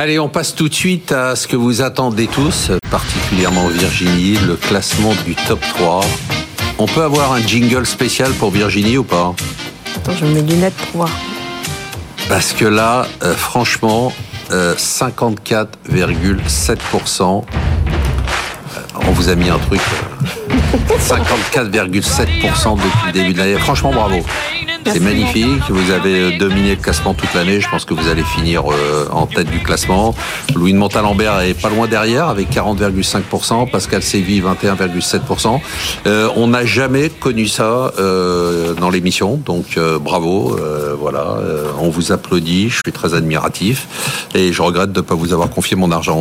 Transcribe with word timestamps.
Allez, 0.00 0.20
on 0.20 0.28
passe 0.28 0.54
tout 0.54 0.68
de 0.68 0.74
suite 0.74 1.10
à 1.10 1.34
ce 1.34 1.48
que 1.48 1.56
vous 1.56 1.82
attendez 1.82 2.28
tous, 2.28 2.70
particulièrement 2.88 3.66
Virginie, 3.66 4.36
le 4.46 4.54
classement 4.54 5.12
du 5.26 5.34
top 5.34 5.58
3. 5.70 6.02
On 6.78 6.86
peut 6.86 7.02
avoir 7.02 7.32
un 7.32 7.40
jingle 7.40 7.84
spécial 7.84 8.30
pour 8.34 8.52
Virginie 8.52 8.96
ou 8.96 9.02
pas? 9.02 9.34
Attends, 9.96 10.12
je 10.12 10.24
mets 10.26 10.42
lunettes 10.42 10.76
pour 10.92 10.98
voir. 10.98 11.10
Parce 12.28 12.52
que 12.52 12.64
là, 12.64 13.08
euh, 13.24 13.34
franchement, 13.34 14.12
euh, 14.52 14.76
54,7%. 14.76 17.44
Euh, 17.44 18.80
on 19.04 19.10
vous 19.10 19.30
a 19.30 19.34
mis 19.34 19.48
un 19.48 19.58
truc. 19.58 19.80
euh, 20.52 20.98
54,7% 21.00 22.76
depuis 22.76 23.06
le 23.06 23.12
début 23.12 23.32
de 23.32 23.38
l'année. 23.38 23.58
Franchement, 23.58 23.92
bravo. 23.92 24.24
C'est 24.92 25.00
magnifique. 25.00 25.62
Vous 25.68 25.90
avez 25.90 26.20
euh, 26.20 26.38
dominé 26.38 26.70
le 26.70 26.80
classement 26.80 27.14
toute 27.14 27.32
l'année. 27.34 27.60
Je 27.60 27.68
pense 27.68 27.84
que 27.84 27.94
vous 27.94 28.08
allez 28.08 28.22
finir 28.22 28.62
euh, 28.70 29.06
en 29.10 29.26
tête 29.26 29.50
du 29.50 29.60
classement. 29.60 30.14
Louis 30.54 30.72
de 30.72 30.78
Montalembert 30.78 31.40
est 31.40 31.54
pas 31.54 31.68
loin 31.68 31.86
derrière 31.86 32.28
avec 32.28 32.50
40,5%. 32.50 33.70
Pascal 33.70 34.02
Sévy 34.02 34.40
21,7%. 34.40 35.60
Euh, 36.06 36.28
on 36.36 36.48
n'a 36.48 36.64
jamais 36.64 37.10
connu 37.10 37.46
ça 37.46 37.92
euh, 37.98 38.74
dans 38.74 38.90
l'émission. 38.90 39.36
Donc 39.44 39.76
euh, 39.76 39.98
bravo. 39.98 40.56
Euh, 40.58 40.94
voilà. 40.98 41.36
Euh, 41.40 41.66
on 41.80 41.90
vous 41.90 42.12
applaudit. 42.12 42.70
Je 42.70 42.80
suis 42.84 42.92
très 42.92 43.14
admiratif 43.14 43.86
et 44.34 44.52
je 44.52 44.62
regrette 44.62 44.92
de 44.92 45.00
ne 45.00 45.04
pas 45.04 45.14
vous 45.14 45.32
avoir 45.32 45.50
confié 45.50 45.76
mon 45.76 45.92
argent. 45.92 46.16